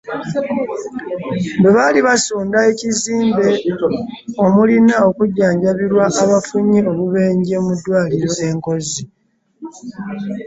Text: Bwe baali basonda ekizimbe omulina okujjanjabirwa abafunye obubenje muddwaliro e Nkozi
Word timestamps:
Bwe 1.61 1.71
baali 1.75 1.99
basonda 2.07 2.57
ekizimbe 2.71 3.47
omulina 4.45 4.95
okujjanjabirwa 5.09 6.05
abafunye 6.23 6.79
obubenje 6.91 7.55
muddwaliro 7.65 8.29
e 8.47 8.49
Nkozi 8.55 9.01